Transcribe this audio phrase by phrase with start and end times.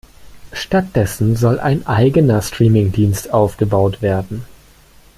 [0.51, 4.43] Stattdessen soll ein eigener Streaming-Dienst aufgebaut werden.